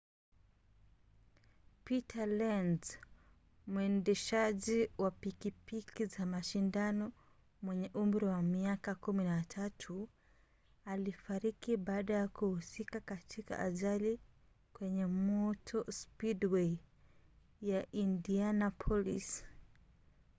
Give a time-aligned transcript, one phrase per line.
[1.85, 2.97] peter lenz
[3.67, 7.11] mwendeshaji wa pikipiki za mashindano
[7.61, 10.07] mwenye umri wa miaka 13
[10.85, 14.19] alifariki baada ya kuhusika katika ajali
[14.73, 16.77] kwenye motor speedway
[17.61, 19.43] ya indianapolis